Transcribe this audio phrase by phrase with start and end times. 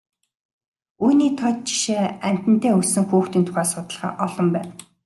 [1.03, 4.73] Үүний тод жишээ амьтантай өссөн хүүхдийн тухай судалгаа олон байна.